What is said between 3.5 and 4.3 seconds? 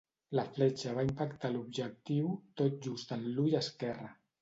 esquerre.